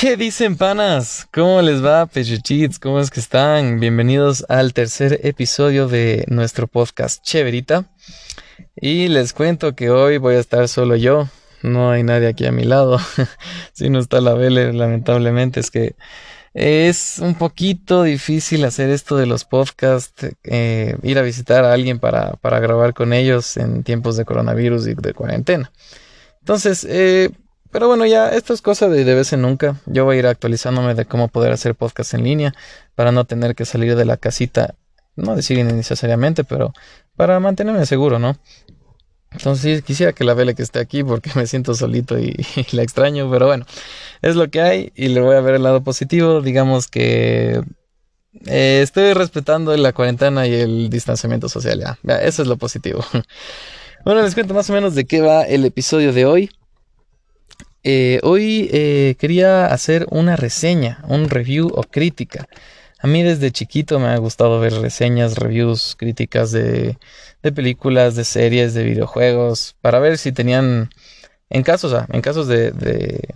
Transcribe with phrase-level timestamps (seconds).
[0.00, 1.28] ¿Qué dicen panas?
[1.30, 2.78] ¿Cómo les va, pechuchits?
[2.78, 3.80] ¿Cómo es que están?
[3.80, 7.84] Bienvenidos al tercer episodio de nuestro podcast Cheverita.
[8.74, 11.28] Y les cuento que hoy voy a estar solo yo.
[11.62, 12.98] No hay nadie aquí a mi lado.
[13.74, 15.96] si no está la Vele, lamentablemente es que
[16.54, 21.98] es un poquito difícil hacer esto de los podcasts, eh, ir a visitar a alguien
[21.98, 25.70] para, para grabar con ellos en tiempos de coronavirus y de cuarentena.
[26.38, 27.28] Entonces, eh,
[27.70, 29.76] pero bueno, ya esto es cosa de de vez en nunca.
[29.86, 32.54] Yo voy a ir actualizándome de cómo poder hacer podcast en línea
[32.94, 34.74] para no tener que salir de la casita,
[35.16, 36.72] no decir necesariamente, pero
[37.16, 38.36] para mantenerme seguro, ¿no?
[39.32, 42.36] Entonces quisiera que la vele que esté aquí porque me siento solito y,
[42.72, 43.66] la extraño, pero bueno,
[44.22, 46.40] es lo que hay y le voy a ver el lado positivo.
[46.40, 47.62] Digamos que
[48.46, 53.04] eh, estoy respetando la cuarentena y el distanciamiento social, ya, ya, eso es lo positivo.
[54.04, 56.50] bueno, les cuento más o menos de qué va el episodio de hoy.
[57.82, 62.46] Eh, hoy eh, quería hacer una reseña, un review o crítica.
[62.98, 66.98] A mí desde chiquito me ha gustado ver reseñas, reviews, críticas de,
[67.54, 70.90] películas, de series, de videojuegos, para ver si tenían,
[71.48, 73.34] en casos, en casos de, de,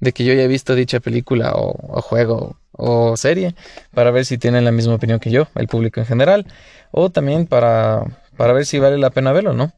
[0.00, 3.54] de, que yo haya visto dicha película o, o juego o serie,
[3.92, 6.46] para ver si tienen la misma opinión que yo, el público en general,
[6.90, 8.04] o también para,
[8.38, 9.72] para ver si vale la pena verlo, ¿no?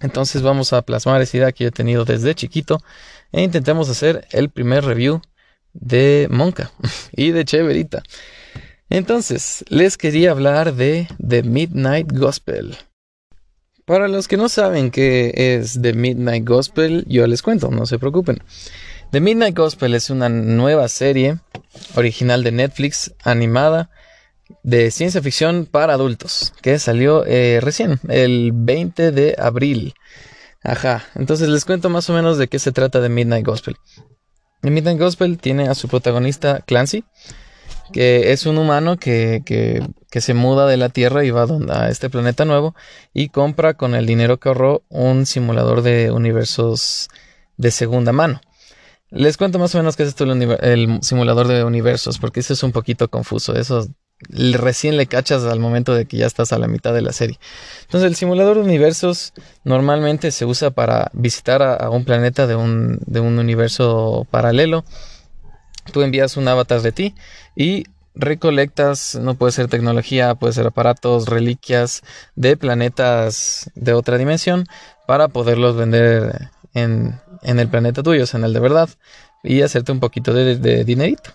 [0.00, 2.82] Entonces vamos a plasmar esa idea que yo he tenido desde chiquito
[3.32, 5.22] e intentemos hacer el primer review
[5.72, 6.70] de Monka
[7.12, 8.02] y de Cheverita.
[8.88, 12.76] Entonces, les quería hablar de The Midnight Gospel.
[13.84, 17.98] Para los que no saben qué es The Midnight Gospel, yo les cuento, no se
[17.98, 18.42] preocupen.
[19.12, 21.38] The Midnight Gospel es una nueva serie
[21.94, 23.90] original de Netflix, animada,
[24.62, 29.94] de ciencia ficción para adultos, que salió eh, recién, el 20 de abril.
[30.62, 33.76] Ajá, entonces les cuento más o menos de qué se trata de Midnight Gospel.
[34.62, 37.04] Midnight Gospel tiene a su protagonista Clancy,
[37.92, 41.88] que es un humano que, que, que, se muda de la Tierra y va a
[41.88, 42.74] este planeta nuevo
[43.14, 47.08] y compra con el dinero que ahorró un simulador de universos
[47.56, 48.40] de segunda mano.
[49.10, 52.52] Les cuento más o menos qué es esto el, el simulador de universos, porque eso
[52.52, 53.56] es un poquito confuso.
[53.56, 53.88] Eso
[54.28, 57.38] recién le cachas al momento de que ya estás a la mitad de la serie.
[57.82, 59.32] Entonces el simulador de universos
[59.64, 64.84] normalmente se usa para visitar a, un planeta de un, de un universo paralelo.
[65.92, 67.14] Tú envías un avatar de ti
[67.56, 72.02] y recolectas, no puede ser tecnología, puede ser aparatos, reliquias
[72.34, 74.66] de planetas de otra dimensión
[75.06, 78.88] para poderlos vender en, en el planeta tuyo, en el de verdad,
[79.42, 81.30] y hacerte un poquito de, de dinerito.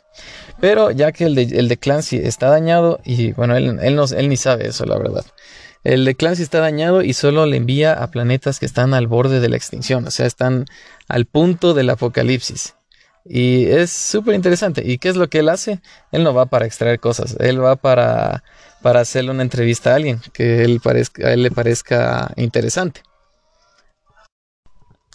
[0.60, 4.38] Pero ya que el de, el de Clancy está dañado, y bueno, él, él, ni
[4.38, 5.26] sabe eso, la verdad.
[5.84, 9.40] El de Clancy está dañado y solo le envía a planetas que están al borde
[9.40, 10.66] de la extinción, o sea, están
[11.08, 12.76] al punto del apocalipsis.
[13.28, 14.84] Y es súper interesante.
[14.86, 15.82] ¿Y qué es lo que él hace?
[16.12, 18.44] Él no va para extraer cosas, él va para,
[18.82, 23.02] para hacerle una entrevista a alguien que él parezca, a él le parezca interesante.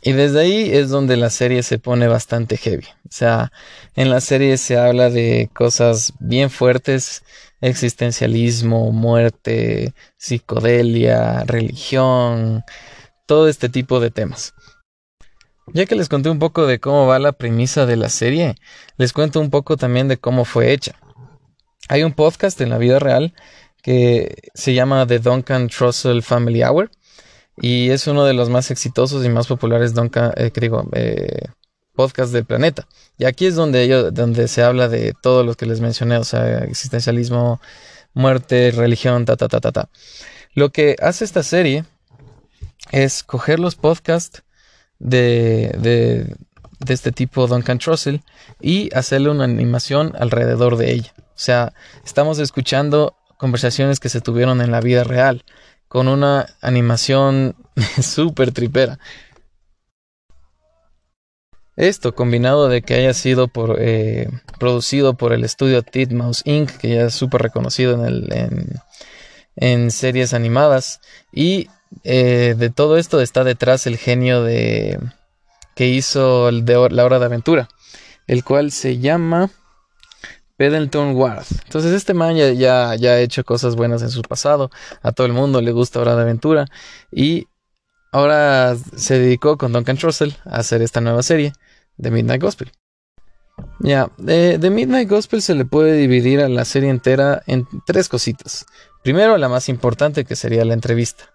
[0.02, 2.86] Y desde ahí es donde la serie se pone bastante heavy.
[3.04, 3.52] O sea,
[3.94, 7.22] en la serie se habla de cosas bien fuertes,
[7.60, 12.64] existencialismo, muerte, psicodelia, religión,
[13.26, 14.54] todo este tipo de temas.
[15.72, 18.56] Ya que les conté un poco de cómo va la premisa de la serie,
[18.96, 20.96] les cuento un poco también de cómo fue hecha.
[21.88, 23.34] Hay un podcast en la vida real
[23.82, 26.90] que se llama The Duncan Trussell Family Hour
[27.60, 31.46] y es uno de los más exitosos y más populares Duncan, eh, digo, eh,
[31.94, 32.86] podcast del planeta.
[33.18, 36.24] Y aquí es donde, ellos, donde se habla de todo lo que les mencioné, o
[36.24, 37.60] sea, existencialismo,
[38.14, 39.88] muerte, religión, ta, ta, ta, ta, ta.
[40.54, 41.84] Lo que hace esta serie
[42.92, 44.42] es coger los podcasts
[44.98, 46.34] de, de,
[46.78, 48.22] de este tipo Duncan Trussell
[48.60, 51.12] y hacerle una animación alrededor de ella.
[51.18, 51.72] O sea,
[52.04, 55.44] estamos escuchando conversaciones que se tuvieron en la vida real
[55.90, 57.56] con una animación
[58.00, 59.00] súper tripera.
[61.74, 64.30] Esto combinado de que haya sido eh,
[64.60, 68.80] producido por el estudio Titmouse Inc., que ya es súper reconocido en, el,
[69.56, 71.00] en, series animadas,
[71.32, 71.68] y
[72.04, 74.96] eh, de todo esto está detrás el genio de
[75.74, 77.68] que hizo La Hora de Aventura,
[78.28, 79.50] el cual se llama
[80.60, 81.46] Pendleton Ward.
[81.64, 84.70] Entonces este man ya, ya, ya, ha hecho cosas buenas en su pasado.
[85.00, 86.66] A todo el mundo le gusta Hora de Aventura.
[87.10, 87.46] Y
[88.12, 91.54] ahora se dedicó con Duncan Trussell a hacer esta nueva serie
[91.96, 92.70] de Midnight Gospel.
[93.78, 98.10] Ya, de, de, Midnight Gospel se le puede dividir a la serie entera en tres
[98.10, 98.66] cositas.
[99.02, 101.30] Primero, la más importante que sería la entrevista.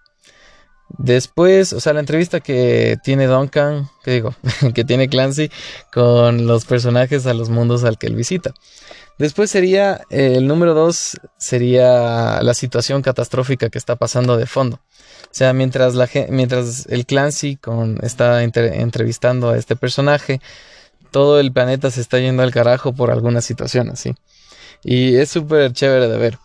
[1.00, 4.36] Después, o sea, la entrevista que tiene Duncan, que digo,
[4.76, 5.50] que tiene Clancy
[5.92, 8.54] con los personajes a los mundos al que él visita.
[9.18, 14.78] Después sería, eh, el número dos sería la situación catastrófica que está pasando de fondo.
[14.78, 20.42] O sea, mientras, la, mientras el Clancy con, está entrevistando a este personaje,
[21.12, 24.16] todo el planeta se está yendo al carajo por alguna situación así.
[24.84, 26.40] Y es súper chévere de ver.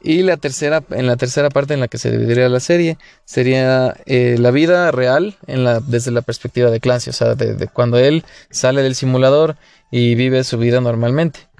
[0.00, 3.94] Y la tercera, en la tercera parte en la que se dividiría la serie sería
[4.06, 7.98] eh, la vida real en la, desde la perspectiva de Clancy, o sea, de, cuando
[7.98, 9.56] él sale del simulador
[9.90, 11.51] y vive su vida normalmente.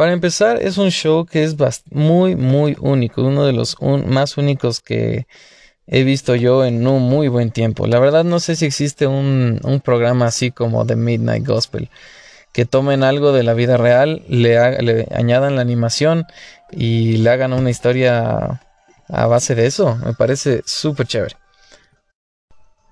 [0.00, 1.56] Para empezar, es un show que es
[1.90, 5.26] muy, muy único, uno de los más únicos que
[5.86, 7.86] he visto yo en un muy buen tiempo.
[7.86, 11.90] La verdad no sé si existe un, programa así como The Midnight Gospel
[12.54, 16.24] que tomen algo de la vida real, le, le añadan la animación
[16.70, 18.62] y le hagan una historia
[19.06, 19.98] a base de eso.
[20.02, 21.36] Me parece súper chévere.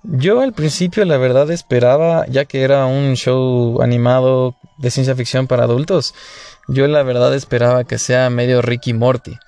[0.02, 5.46] Yo al principio la verdad esperaba, ya que era un show animado de ciencia ficción
[5.46, 6.14] para adultos,
[6.68, 9.38] yo la verdad esperaba que sea medio Ricky Morty.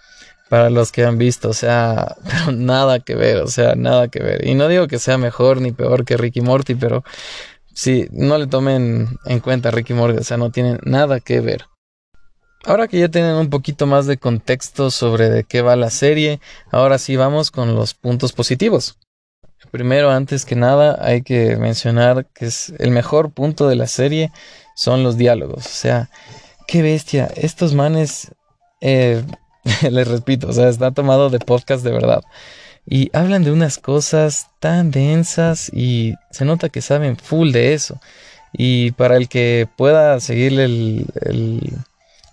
[0.49, 4.21] Para los que han visto, o sea, pero nada que ver, o sea, nada que
[4.21, 4.45] ver.
[4.45, 7.05] Y no digo que sea mejor ni peor que Ricky Morty, pero
[7.73, 11.67] Sí, no le tomen en cuenta Ricky Morty, o sea, no tienen nada que ver.
[12.65, 16.41] Ahora que ya tienen un poquito más de contexto sobre de qué va la serie,
[16.71, 18.99] ahora sí vamos con los puntos positivos.
[19.71, 24.31] Primero, antes que nada, hay que mencionar que es el mejor punto de la serie
[24.75, 25.65] son los diálogos.
[25.65, 26.11] O sea,
[26.71, 27.29] qué bestia.
[27.35, 28.31] Estos manes,
[28.81, 29.25] eh,
[29.91, 32.23] les repito, o sea, está tomado de podcast de verdad
[32.87, 38.01] y hablan de unas cosas tan densas y se nota que saben full de eso.
[38.53, 41.79] Y para el que pueda seguirle el,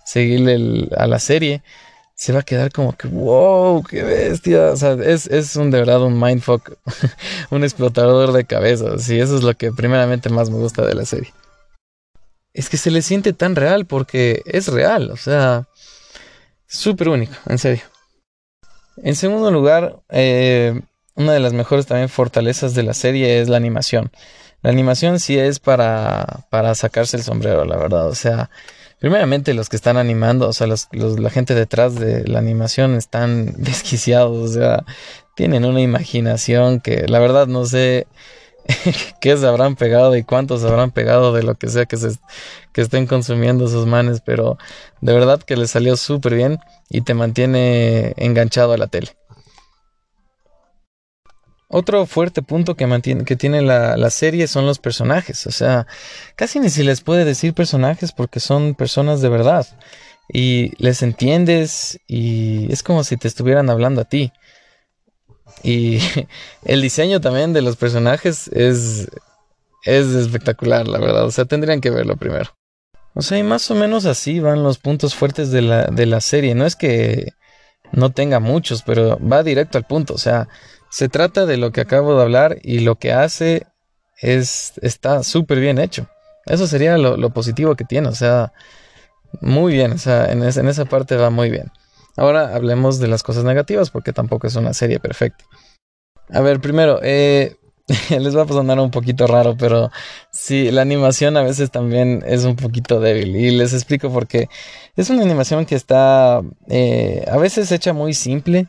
[0.04, 1.62] seguirle a la serie,
[2.14, 4.72] se va a quedar como que, wow, qué bestia.
[4.72, 6.72] O sea, es, es un de verdad un mindfuck,
[7.50, 9.08] un explotador de cabezas.
[9.10, 11.32] Y eso es lo que primeramente más me gusta de la serie.
[12.58, 15.68] Es que se le siente tan real porque es real, o sea,
[16.66, 17.84] súper único, en serio.
[18.96, 20.80] En segundo lugar, eh,
[21.14, 24.10] una de las mejores también fortalezas de la serie es la animación.
[24.60, 28.08] La animación sí es para, para sacarse el sombrero, la verdad.
[28.08, 28.50] O sea,
[28.98, 34.36] primeramente los que están animando, o sea, la gente detrás de la animación están desquiciados,
[34.36, 34.84] o sea,
[35.36, 38.08] tienen una imaginación que la verdad no sé
[39.20, 42.10] qué se habrán pegado y cuántos habrán pegado de lo que sea que, se,
[42.72, 44.58] que estén consumiendo esos manes, pero
[45.00, 49.16] de verdad que les salió súper bien y te mantiene enganchado a la tele.
[51.70, 55.46] Otro fuerte punto que, mantiene, que tiene la, la, serie son los personajes.
[55.46, 55.86] O sea,
[56.34, 59.66] casi ni se les puede decir personajes porque son personas de verdad.
[60.32, 64.32] Y les entiendes y es como si te estuvieran hablando a ti.
[65.62, 65.98] Y
[66.64, 69.08] el diseño también de los personajes es,
[69.84, 71.24] es espectacular, la verdad.
[71.24, 72.50] O sea, tendrían que verlo primero.
[73.14, 76.20] O sea, y más o menos así van los puntos fuertes de la, de la
[76.20, 76.54] serie.
[76.54, 77.32] No es que
[77.92, 80.14] no tenga muchos, pero va directo al punto.
[80.14, 80.48] O sea,
[80.90, 83.66] se trata de lo que acabo de hablar y lo que hace
[84.20, 86.08] es, está súper bien hecho.
[86.46, 88.08] Eso sería lo, positivo que tiene.
[88.08, 88.52] O sea,
[89.40, 89.92] muy bien.
[89.92, 91.70] O sea, en, en esa parte va muy bien.
[92.18, 95.44] Ahora hablemos de las cosas negativas porque tampoco es una serie perfecta.
[96.30, 97.56] A ver, primero, eh,
[98.10, 99.90] les va a sonar un poquito raro, pero
[100.32, 103.36] sí, la animación a veces también es un poquito débil.
[103.36, 104.48] Y les explico por qué.
[104.96, 108.66] Es una animación que está eh, a veces hecha muy simple.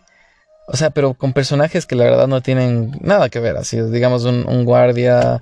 [0.68, 3.58] O sea, pero con personajes que la verdad no tienen nada que ver.
[3.58, 5.41] Así, digamos, un, un guardia,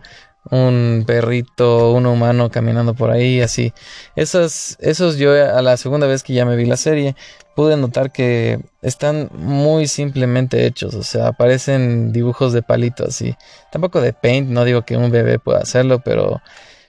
[0.52, 3.74] un perrito, un humano caminando por ahí, así.
[4.16, 7.16] Esos, esos yo a la segunda vez que ya me vi la serie,
[7.56, 13.36] pude notar que están muy simplemente hechos, o sea, parecen dibujos de palitos, así.
[13.72, 16.42] Tampoco de paint, no digo que un bebé pueda hacerlo, pero,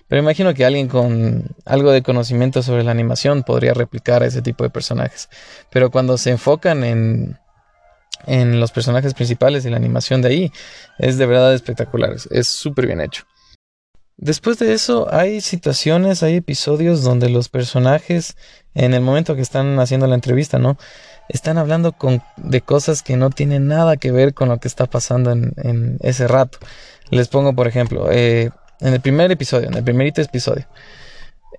[0.08, 4.62] pero imagino que alguien con algo de conocimiento sobre la animación podría replicar ese tipo
[4.62, 5.30] de personajes.
[5.70, 7.38] Pero cuando se enfocan en,
[8.26, 10.52] en los personajes principales y la animación de ahí,
[10.98, 13.24] es de verdad espectacular, es súper bien hecho.
[14.20, 18.36] Después de eso hay situaciones, hay episodios donde los personajes,
[18.74, 20.76] en el momento que están haciendo la entrevista, ¿no?
[21.28, 24.86] Están hablando con, de cosas que no tienen nada que ver con lo que está
[24.86, 26.58] pasando en, ese rato.
[27.10, 30.66] Les pongo, por ejemplo, eh, en el primer episodio, en el primerito episodio,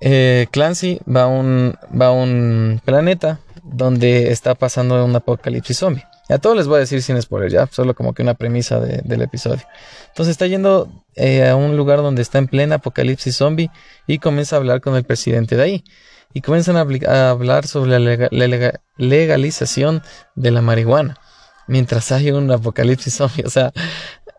[0.02, 6.04] eh, Clancy va un, va a un planeta donde está pasando un apocalipsis zombie.
[6.30, 9.22] A todos les voy a decir sin spoiler, ya, solo como que una premisa del
[9.22, 9.64] episodio.
[10.10, 13.72] Entonces está yendo eh, a un lugar donde está en plena apocalipsis zombie
[14.06, 15.84] y comienza a hablar con el presidente de ahí.
[16.32, 20.04] Y comienzan a, hablar sobre la legalización
[20.36, 21.18] de la marihuana.
[21.68, 23.44] mientras hay un apocalipsis zombie.
[23.48, 23.74] O sea,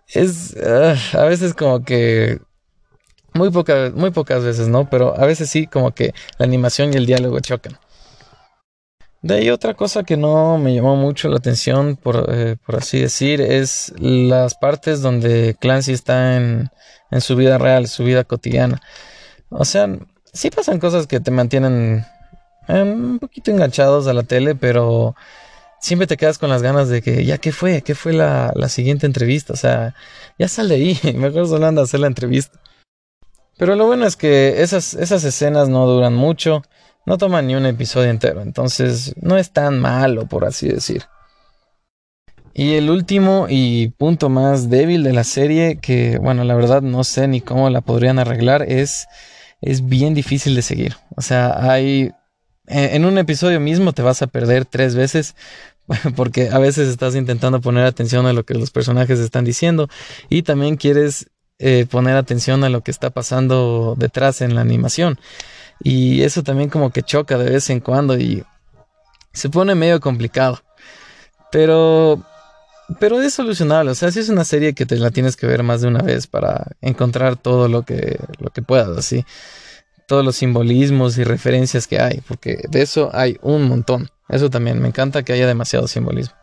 [0.06, 2.38] es ah, a veces como que
[3.34, 4.88] muy, poca, muy pocas veces, ¿no?
[4.88, 7.76] Pero a veces sí, como que la animación y el diálogo chocan.
[9.22, 13.00] De ahí otra cosa que no me llamó mucho la atención, por, eh, por así
[13.00, 16.70] decir, es las partes donde Clancy está en,
[17.10, 18.80] en su vida real, su vida cotidiana.
[19.50, 19.88] O sea,
[20.32, 22.06] sí pasan cosas que te mantienen
[22.68, 25.14] eh, un poquito enganchados a la tele, pero
[25.80, 27.82] siempre te quedas con las ganas de que, ya, ¿qué fue?
[27.82, 29.52] ¿Qué fue la, siguiente entrevista?
[29.52, 29.94] O sea,
[30.38, 32.58] ya sale ahí, mejor solo anda a hacer la entrevista.
[33.58, 36.62] Pero lo bueno es que esas escenas no duran mucho,
[37.10, 41.06] no toman ni un episodio entero, entonces no es tan malo, por así decir.
[42.54, 47.02] Y el último y punto más débil de la serie, que bueno, la verdad no
[47.02, 49.08] sé ni cómo la podrían arreglar, es,
[49.60, 50.98] es bien difícil de seguir.
[51.16, 52.12] O sea, hay...
[52.68, 55.34] En un episodio mismo te vas a perder tres veces
[56.14, 59.88] porque a veces estás intentando poner atención a lo que los personajes están diciendo
[60.28, 61.26] y también quieres
[61.58, 65.18] eh, poner atención a lo que está pasando detrás en la animación.
[65.82, 68.44] Y eso también como que choca de vez en cuando y
[69.32, 70.60] se pone medio complicado.
[71.50, 72.22] Pero
[72.98, 75.62] pero es solucionable, o sea, si es una serie que te la tienes que ver
[75.62, 79.24] más de una vez para encontrar todo lo que lo que puedas, así.
[80.06, 84.10] Todos los simbolismos y referencias que hay, porque de eso hay un montón.
[84.28, 86.34] Eso también me encanta que haya demasiado simbolismo.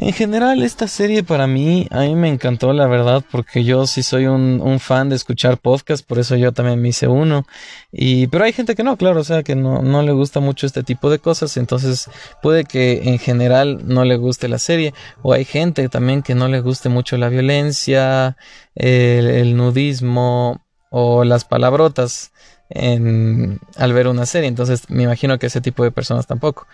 [0.00, 4.04] En general, esta serie para mí, a mí me encantó, la verdad, porque yo sí
[4.04, 7.44] soy un, fan de escuchar podcasts, por eso yo también me hice uno.
[7.90, 10.84] Y, pero hay gente que no, claro, o sea, que no, le gusta mucho este
[10.84, 12.08] tipo de cosas, entonces
[12.42, 16.46] puede que en general no le guste la serie, o hay gente también que no
[16.46, 18.36] le guste mucho la violencia,
[18.76, 22.30] el, nudismo o las palabrotas
[22.70, 26.68] en, al ver una serie, entonces me imagino que ese tipo de personas tampoco.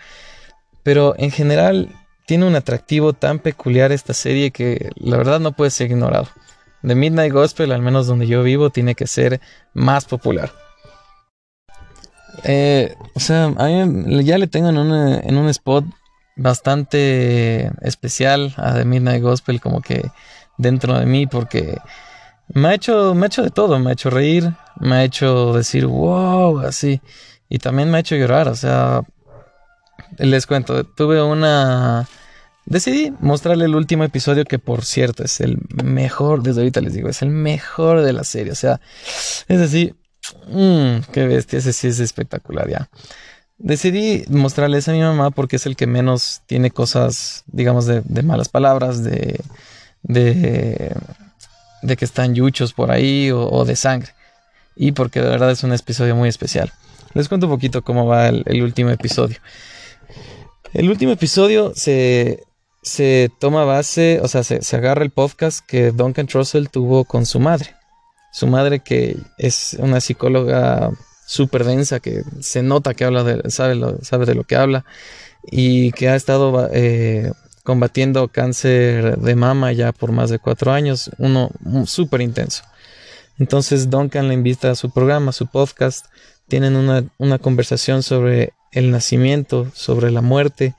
[0.83, 1.89] Pero en general
[2.25, 6.27] tiene un atractivo tan peculiar esta serie que la verdad no puede ser ignorado.
[6.85, 9.41] The Midnight Gospel, al menos donde yo vivo, tiene que ser
[9.73, 10.51] más popular.
[12.43, 15.85] Eh, o sea, a mí ya le tengo en un, spot
[16.35, 20.11] bastante especial a The Midnight Gospel, como que
[20.57, 21.77] dentro de mí, porque
[22.49, 25.53] me ha hecho, me ha hecho de todo, me ha hecho reír, me ha hecho
[25.53, 27.01] decir wow, así,
[27.49, 29.01] y también me ha hecho llorar, o sea,
[30.17, 32.07] les cuento, tuve una...
[32.65, 37.09] Decidí mostrarle el último episodio que por cierto es el mejor, desde ahorita les digo,
[37.09, 38.51] es el mejor de la serie.
[38.51, 38.81] O sea,
[39.47, 39.93] es así,
[40.47, 42.89] mmm, qué bestia, ese sí es espectacular ya.
[43.57, 48.49] Decidí mostrarles a mi mamá porque es el que menos tiene cosas, digamos, de, malas
[48.49, 49.39] palabras, de,
[50.01, 50.93] de,
[51.83, 54.09] de, que están yuchos por ahí o, de sangre.
[54.75, 56.73] Y porque de verdad es un episodio muy especial.
[57.13, 59.37] Les cuento un poquito cómo va el último episodio.
[60.75, 62.43] El último episodio se,
[62.81, 67.39] se toma base, o sea, se, agarra el podcast que Duncan Trussell tuvo con su
[67.39, 67.73] madre.
[68.33, 70.91] Su madre que es una psicóloga
[71.25, 74.83] súper densa, que se nota que habla de, sabe, sabe de lo que habla
[75.49, 77.31] y que ha estado eh,
[77.63, 81.51] combatiendo cáncer de mama ya por más de cuatro años, uno
[81.85, 82.65] súper intenso.
[83.39, 86.07] Entonces Duncan le invita a su programa, a su podcast,
[86.49, 90.75] tienen una, una conversación sobre el nacimiento, sobre la muerte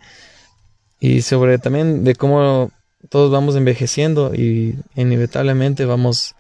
[1.01, 2.71] y sobre también de cómo
[3.09, 6.35] todos vamos envejeciendo y inevitablemente vamos,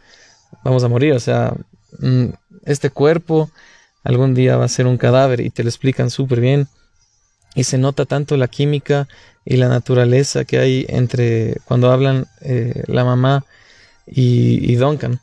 [0.62, 1.14] vamos a morir.
[1.14, 1.54] O sea,
[1.98, 2.26] mm,
[2.64, 3.50] este cuerpo
[4.04, 6.68] algún día va a ser un cadáver y te lo explican súper bien.
[7.54, 9.08] Y se nota tanto la química
[9.44, 13.46] y la naturaleza que hay entre cuando hablan eh, la mamá
[14.06, 15.20] y, y Duncan.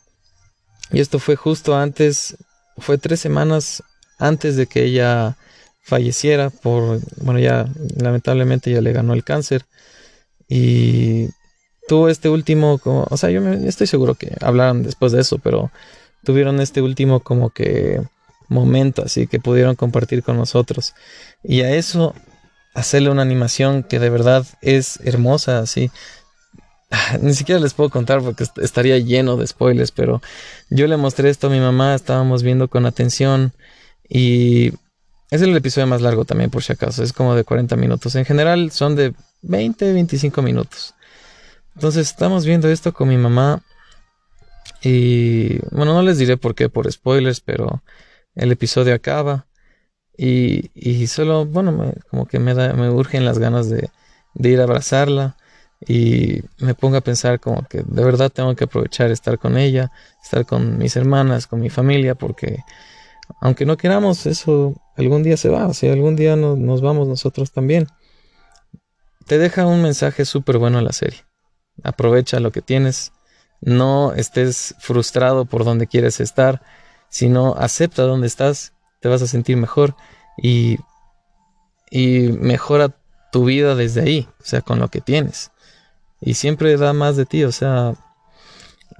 [0.91, 2.37] Y esto fue justo antes,
[2.77, 3.83] fue tres semanas
[4.17, 5.37] antes de que ella
[5.83, 9.65] falleciera por, bueno, ya lamentablemente ya le ganó el cáncer.
[10.47, 11.29] Y
[11.87, 15.71] tuvo este último, como, o sea, yo estoy seguro que hablaron después de eso, pero
[16.23, 18.01] tuvieron este último como que
[18.49, 20.93] momento así que pudieron compartir con nosotros.
[21.43, 22.15] Y a eso
[22.73, 25.91] hacerle una animación que de verdad es hermosa así.
[27.21, 30.21] Ni siquiera les puedo contar porque estaría lleno de spoilers, pero
[30.69, 33.53] yo le mostré esto a mi mamá, estábamos viendo con atención
[34.07, 34.73] y
[35.33, 37.01] es el episodio más largo también, por si acaso.
[37.01, 38.13] Es como de 40 minutos.
[38.13, 40.93] En general son de 20, 25 minutos.
[41.73, 43.63] Entonces estamos viendo esto con mi mamá.
[44.83, 47.81] Y bueno, no les diré por qué, por spoilers, pero
[48.35, 49.47] el episodio acaba.
[50.15, 53.89] Y, y solo, bueno, como que me, da, me urgen las ganas de,
[54.35, 55.35] de ir a abrazarla.
[55.87, 59.91] Y me pongo a pensar como que de verdad tengo que aprovechar estar con ella,
[60.23, 62.59] estar con mis hermanas, con mi familia, porque
[63.41, 67.51] aunque no queramos, eso algún día se va, o sea, algún día nos vamos nosotros
[67.51, 67.87] también.
[69.25, 71.21] te deja un mensaje súper bueno la serie.
[71.83, 73.13] Aprovecha lo que tienes,
[73.61, 76.61] no estés frustrado por donde quieres estar,
[77.09, 79.95] sino acepta donde estás, te vas a sentir mejor
[80.37, 80.77] y,
[81.89, 82.95] y mejora
[83.31, 85.51] tu vida desde ahí, o sea, con lo que tienes.
[86.21, 87.95] Y siempre da más de ti, o sea,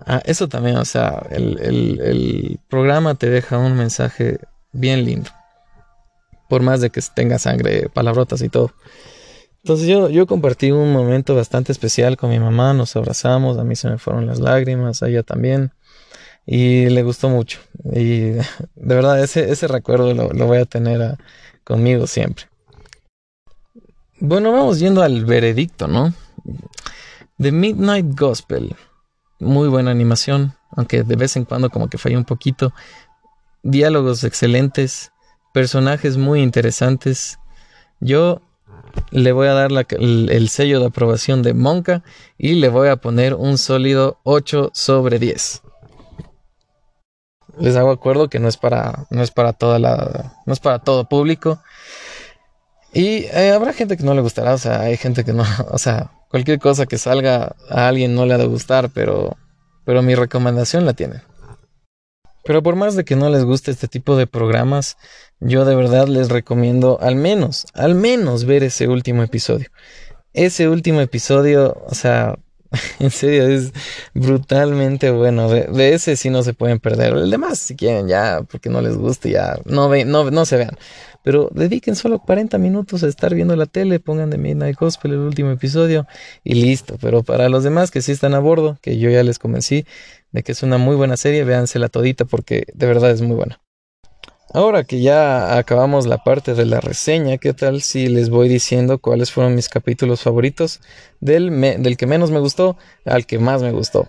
[0.05, 1.59] ah, eso también, o sea, el,
[2.01, 4.39] el programa te deja un mensaje
[4.71, 5.29] bien lindo.
[6.53, 8.75] Por más de que tenga sangre, palabrotas y todo.
[9.63, 13.75] Entonces yo, yo compartí un momento bastante especial con mi mamá, nos abrazamos, a mí
[13.75, 15.71] se me fueron las lágrimas, a ella también,
[16.45, 17.57] y le gustó mucho.
[17.91, 18.43] Y de
[18.75, 21.17] verdad, ese, ese recuerdo lo, voy a tener
[21.63, 22.45] conmigo siempre.
[24.19, 26.13] Bueno, vamos yendo al veredicto, ¿no?
[27.39, 28.75] The Midnight Gospel.
[29.39, 32.75] Muy buena animación, aunque de vez en cuando como que falla un poquito.
[33.63, 35.12] Diálogos excelentes,
[35.53, 37.39] personajes muy interesantes.
[38.01, 38.41] Yo
[39.11, 42.03] le voy a dar el, sello de aprobación de Monka
[42.37, 45.61] y le voy a poner un sólido 8 sobre 10.
[47.59, 50.79] Les hago acuerdo que no es para, no es para toda la, no es para
[50.79, 51.61] todo público.
[52.91, 55.77] Y eh, habrá gente que no le gustará, o sea, hay gente que no, o
[55.77, 59.37] sea, cualquier cosa que salga a alguien no le ha de gustar, pero,
[59.85, 61.21] pero mi recomendación la tiene.
[62.43, 64.97] Pero por más de que no les guste este tipo de programas,
[65.39, 69.69] yo de verdad les recomiendo al menos, al menos ver ese último episodio.
[70.33, 72.35] Ese último episodio, o sea,
[72.99, 73.71] en serio, es
[74.13, 75.49] brutalmente bueno.
[75.49, 77.13] De, ese sí no se pueden perder.
[77.13, 80.57] El demás, si quieren, ya, porque no les guste, ya, no, ve, no, no se
[80.57, 80.77] vean.
[81.23, 85.19] Pero dediquen solo 40 minutos a estar viendo la tele, pongan de Midnight Gospel el
[85.19, 86.05] último episodio
[86.43, 86.97] y listo.
[87.01, 89.85] Pero para los demás que sí están a bordo, que yo ya les convencí,
[90.31, 93.59] de que es una muy buena serie, véansela todita porque de verdad es muy buena.
[94.53, 98.99] Ahora que ya acabamos la parte de la reseña, ¿qué tal si les voy diciendo
[98.99, 100.79] cuáles fueron mis capítulos favoritos
[101.19, 101.49] del,
[101.81, 104.07] del que menos me gustó al que más me gustó?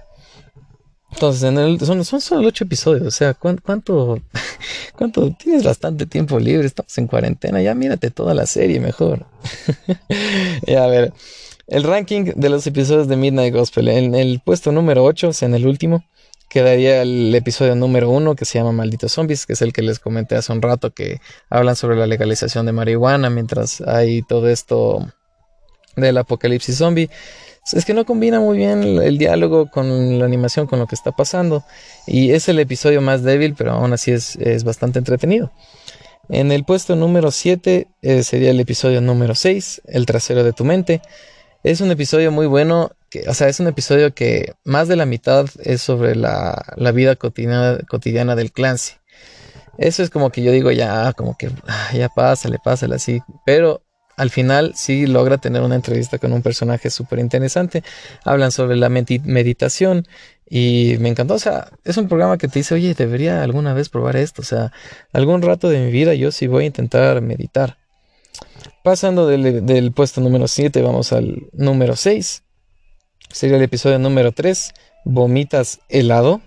[1.14, 3.62] Entonces, en el, son, son solo ocho episodios, o sea, ¿cuánto,
[4.96, 6.66] cuánto, tienes bastante tiempo libre?
[6.66, 9.24] Estamos en cuarentena, ya mírate toda la serie mejor.
[10.66, 11.12] ya, a ver,
[11.68, 15.46] el ranking de los episodios de Midnight Gospel, en el puesto número 8, o sea,
[15.46, 16.04] en el último,
[16.50, 20.00] quedaría el episodio número uno que se llama Malditos Zombies, que es el que les
[20.00, 25.12] comenté hace un rato que hablan sobre la legalización de marihuana mientras hay todo esto
[25.94, 27.08] del apocalipsis zombie.
[27.72, 31.12] Es que no combina muy bien el, diálogo con la animación, con lo que está
[31.12, 31.64] pasando.
[32.06, 35.50] Y es el episodio más débil, pero aún así es, bastante entretenido.
[36.28, 40.64] En el puesto número 7 eh, sería el episodio número 6, El trasero de tu
[40.64, 41.02] mente.
[41.62, 42.92] Es un episodio muy bueno
[43.28, 47.78] o sea, es un episodio que más de la mitad es sobre la, vida cotidiana,
[47.88, 48.94] cotidiana del Clancy.
[49.78, 53.20] Eso es como que yo digo, ya, como que ah, ya pásale, pásale así.
[53.44, 53.82] Pero
[54.16, 57.82] al final sí logra tener una entrevista con un personaje súper interesante.
[58.24, 60.06] Hablan sobre la meditación
[60.48, 61.34] y me encantó.
[61.34, 64.42] O sea, es un programa que te dice, oye, debería alguna vez probar esto.
[64.42, 64.72] O sea,
[65.12, 67.78] algún rato de mi vida yo sí voy a intentar meditar.
[68.82, 72.44] Pasando del, del puesto número 7, vamos al número 6
[73.34, 74.72] sería el episodio número 3,
[75.04, 76.40] Vomitas helado.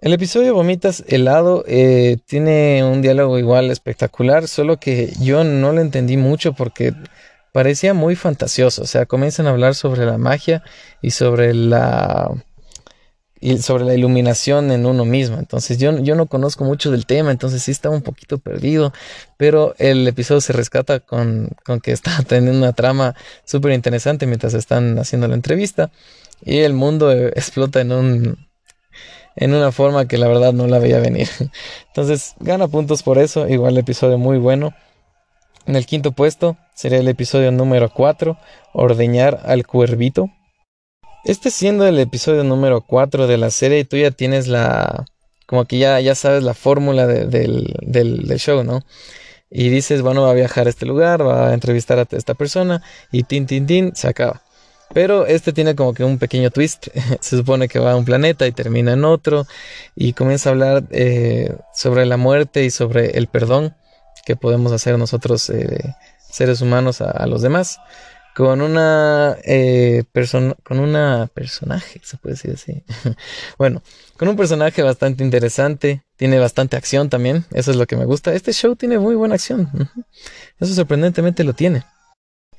[0.00, 5.82] El episodio Vomitas helado eh, tiene un diálogo igual espectacular, solo que yo no lo
[5.82, 6.94] entendí mucho porque
[7.52, 8.80] parecía muy fantasioso.
[8.82, 10.62] O sea, comienzan a hablar sobre la magia
[11.02, 12.30] y sobre la
[13.42, 15.38] y sobre la iluminación en uno mismo.
[15.38, 18.92] Entonces yo, yo no conozco mucho del tema, entonces sí estaba un poquito perdido,
[19.36, 24.54] pero el episodio se rescata con, con que está teniendo una trama súper interesante mientras
[24.54, 25.90] están haciendo la entrevista
[26.42, 28.49] y el mundo explota en un
[29.40, 31.28] en una forma que la verdad no la veía venir.
[31.88, 34.74] Entonces gana puntos por eso, igual episodio muy bueno.
[35.66, 38.38] En el quinto puesto sería el episodio número 4,
[38.72, 40.30] Ordeñar al Cuervito.
[41.24, 45.04] Este siendo el episodio número 4 de la serie, tú ya tienes la.
[45.46, 48.82] Como que ya, ya sabes la fórmula del, del, show, ¿no?
[49.50, 52.82] Y dices, bueno, va a viajar a este lugar, va a entrevistar a esta persona,
[53.10, 54.42] y tin, tin, tin, se acaba.
[54.92, 56.88] Pero este tiene como que un pequeño twist.
[57.20, 59.46] se supone que va a un planeta y termina en otro,
[59.94, 63.74] y comienza a hablar eh, sobre la muerte y sobre el perdón
[64.24, 65.94] que podemos hacer nosotros, eh,
[66.30, 67.80] seres humanos, a los demás
[68.34, 72.82] con una eh, persona, con una personaje, se puede decir así.
[73.58, 73.82] bueno,
[74.16, 78.32] con un personaje bastante interesante, tiene bastante acción también, eso es lo que me gusta.
[78.32, 79.90] Este show tiene muy buena acción,
[80.58, 81.84] eso sorprendentemente lo tiene.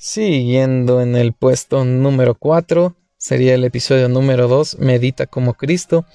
[0.04, 6.08] Siguiendo en el puesto número 4, sería el episodio número 2, Medita como Cristo.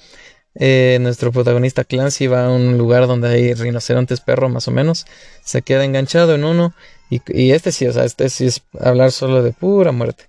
[0.55, 5.05] Eh, nuestro protagonista Clancy va a un lugar donde hay rinocerontes perro más o menos.
[5.41, 6.73] Se queda enganchado en uno
[7.09, 10.25] Y, este sí, o sea, este sí es hablar solo de pura muerte.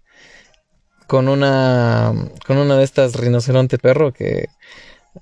[1.08, 2.14] Con una,
[2.46, 4.46] con una de estas rinoceronte perro que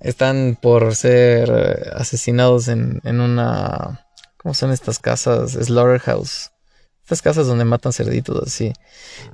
[0.01, 1.51] están por ser
[1.95, 5.53] asesinados en, en una, ¿cómo son estas casas?
[5.53, 6.51] Slaughterhouse.
[7.07, 8.73] Estas casas donde matan cerditos así.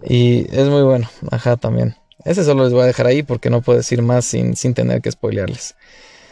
[0.04, 1.96] Y es muy bueno, ajá, también.
[2.22, 5.00] Ese solo les voy a dejar ahí porque no puedo decir más sin, sin tener
[5.00, 5.74] que spoilearles.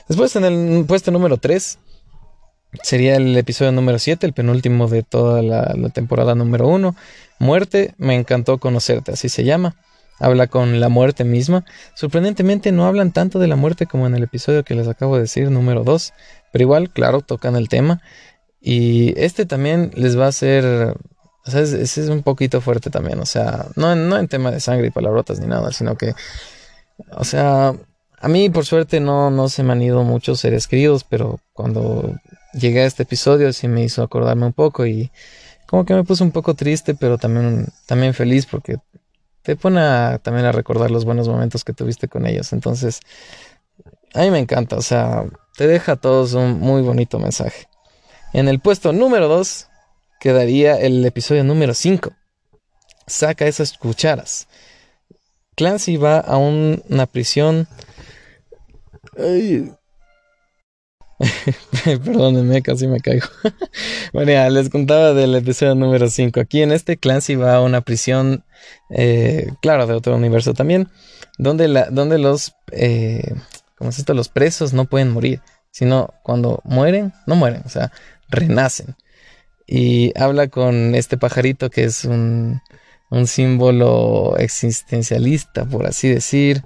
[0.07, 1.79] Después en el puesto número 3
[2.83, 6.95] sería el episodio número 7, el penúltimo de toda la, temporada número 1.
[7.39, 9.77] Muerte, me encantó conocerte, así se llama.
[10.19, 11.65] Habla con la muerte misma.
[11.95, 15.23] Sorprendentemente no hablan tanto de la muerte como en el episodio que les acabo de
[15.23, 16.13] decir, número 2.
[16.53, 18.03] Pero igual, claro, tocan el tema.
[18.61, 20.95] Y este también les va a hacer...
[21.51, 23.19] O sea, ese es, un poquito fuerte también.
[23.19, 26.15] O sea, no, no en tema de sangre y palabrotas ni nada, sino que...
[27.17, 27.75] O sea,
[28.21, 32.15] a mí por suerte no, no se me han ido muchos seres queridos, pero cuando
[32.53, 35.11] llegué a este episodio sí me hizo acordarme un poco y
[35.67, 38.77] como que me puse un poco triste, pero también, también feliz porque
[39.43, 39.81] te pone
[40.23, 42.53] también a recordar los buenos momentos que tuviste con ellos.
[42.53, 43.01] Entonces,
[44.15, 45.25] a mí me encanta, o sea,
[45.57, 47.67] te deja a todos un muy bonito mensaje.
[48.33, 49.70] En el puesto número 2
[50.21, 52.13] quedaría el episodio número 5.
[53.07, 54.47] Saca esas cucharas.
[55.57, 57.67] Clancy va a una prisión.
[59.19, 59.73] Ay,
[62.05, 63.27] Perdónenme, casi me caigo.
[64.13, 66.41] bueno, ya les contaba del episodio número 5.
[66.41, 68.45] Aquí en este Clancy va a una prisión,
[68.91, 70.89] eh, claro, de otro universo también,
[71.39, 73.35] donde, la, donde los, eh,
[73.77, 74.15] ¿cómo es esto?
[74.15, 77.93] Los presos no pueden morir, sino cuando mueren, no mueren, o sea,
[78.29, 78.97] renacen.
[79.73, 82.61] Y habla con este pajarito que es un,
[83.09, 86.65] un símbolo existencialista, por así decir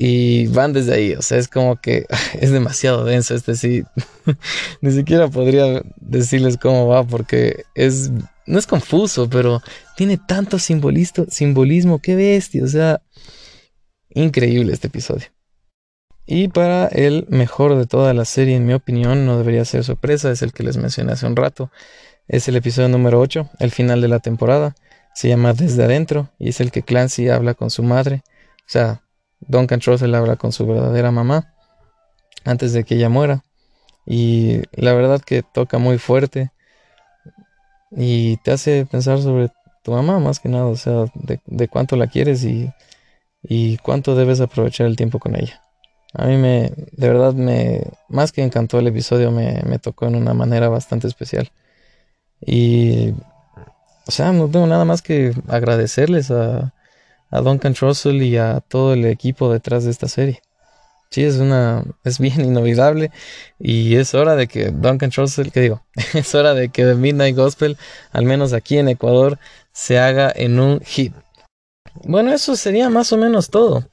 [0.00, 2.06] y van desde ahí, o sea, es como que
[2.40, 3.82] es demasiado denso este sí.
[4.80, 8.10] Ni siquiera podría decirles cómo va porque es
[8.46, 9.60] no es confuso, pero
[9.96, 13.02] tiene tanto simbolismo, simbolismo, qué bestia, o sea,
[14.08, 15.26] increíble este episodio.
[16.24, 20.30] Y para el mejor de toda la serie, en mi opinión, no debería ser sorpresa,
[20.30, 21.70] es el que les mencioné hace un rato.
[22.28, 24.74] Es el episodio número 8, el final de la temporada.
[25.14, 28.22] Se llama Desde Adentro y es el que Clancy habla con su madre.
[28.58, 29.00] O sea,
[29.40, 31.54] Duncan Trussell habla con su verdadera mamá
[32.44, 33.44] antes de que ella muera.
[34.04, 36.52] Y la verdad que toca muy fuerte
[37.92, 39.48] y te hace pensar sobre
[39.82, 42.70] tu mamá más que nada, o sea, de, cuánto la quieres y,
[43.78, 45.62] cuánto debes aprovechar el tiempo con ella.
[46.12, 50.34] A mí me, de verdad me, más que encantó el episodio, me tocó en una
[50.34, 51.50] manera bastante especial.
[52.40, 53.10] Y,
[54.06, 56.72] o sea, no tengo nada más que agradecerles a,
[57.30, 60.42] a Duncan Trussell y a todo el equipo detrás de esta serie.
[61.10, 63.10] Sí, es una, es bien inolvidable
[63.58, 65.82] y es hora de que Duncan Trussell, ¿qué digo?
[66.14, 67.76] es hora de que The Midnight Gospel,
[68.12, 69.38] al menos aquí en Ecuador,
[69.72, 71.14] se haga en un hit.
[72.04, 73.88] Bueno, eso sería más o menos todo.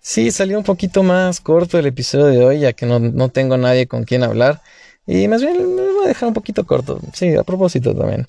[0.00, 3.56] Sí, salió un poquito más corto el episodio de hoy, ya que no, no tengo
[3.56, 4.60] nadie con quien hablar.
[5.06, 7.00] Y más bien me voy a dejar un poquito corto.
[7.12, 8.26] Sí, a propósito también.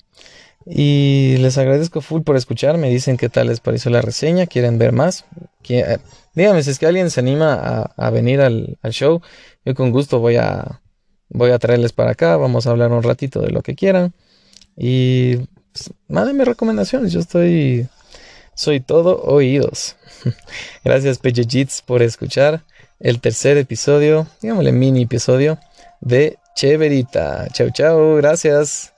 [0.64, 2.78] Y les agradezco full por escuchar.
[2.78, 4.46] Me dicen qué tal les pareció la reseña.
[4.46, 5.24] ¿Quieren ver más?
[5.68, 5.98] Eh,
[6.34, 9.20] díganme si es que alguien se anima a, venir al, show.
[9.64, 10.80] Yo con gusto voy a,
[11.30, 12.36] voy a traerles para acá.
[12.36, 14.12] Vamos a hablar un ratito de lo que quieran.
[14.76, 15.36] Y
[15.72, 17.12] pues, mándenme recomendaciones.
[17.12, 17.88] Yo estoy.
[18.54, 19.96] Soy todo oídos.
[20.84, 22.62] Gracias, Pechechits, por escuchar
[23.00, 25.58] el tercer episodio, digámosle mini episodio
[26.00, 27.46] de Cheverita.
[27.52, 28.16] Chau, chau.
[28.16, 28.97] Gracias.